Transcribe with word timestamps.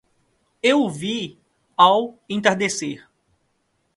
Eu 0.71 0.77
o 0.85 0.89
vi 0.89 1.19
ao 1.77 2.03
entardecer 2.27 2.97